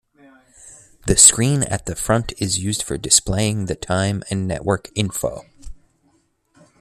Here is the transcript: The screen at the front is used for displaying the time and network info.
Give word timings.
The 1.05 1.15
screen 1.15 1.61
at 1.61 1.85
the 1.85 1.95
front 1.95 2.33
is 2.39 2.57
used 2.57 2.81
for 2.81 2.97
displaying 2.97 3.67
the 3.67 3.75
time 3.75 4.23
and 4.31 4.47
network 4.47 4.89
info. 4.95 5.43